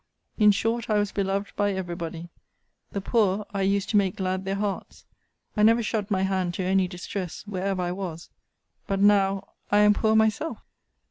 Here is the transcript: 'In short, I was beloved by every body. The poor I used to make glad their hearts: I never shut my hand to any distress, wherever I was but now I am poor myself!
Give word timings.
'In 0.39 0.49
short, 0.49 0.89
I 0.89 0.97
was 0.97 1.11
beloved 1.11 1.55
by 1.55 1.73
every 1.73 1.93
body. 1.93 2.29
The 2.91 3.01
poor 3.01 3.45
I 3.53 3.61
used 3.61 3.87
to 3.91 3.97
make 3.97 4.15
glad 4.15 4.45
their 4.45 4.55
hearts: 4.55 5.05
I 5.55 5.61
never 5.61 5.83
shut 5.83 6.09
my 6.09 6.23
hand 6.23 6.55
to 6.55 6.63
any 6.63 6.87
distress, 6.87 7.43
wherever 7.45 7.83
I 7.83 7.91
was 7.91 8.31
but 8.87 8.99
now 8.99 9.49
I 9.71 9.81
am 9.81 9.93
poor 9.93 10.15
myself! 10.15 10.57